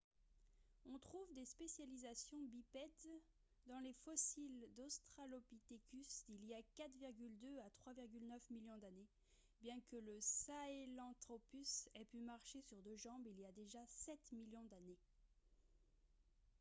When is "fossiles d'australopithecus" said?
4.03-6.23